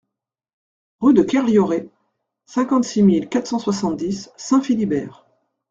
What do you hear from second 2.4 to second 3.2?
cinquante-six